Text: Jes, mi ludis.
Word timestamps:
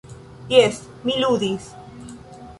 Jes, 0.53 0.79
mi 1.09 1.19
ludis. 1.25 1.69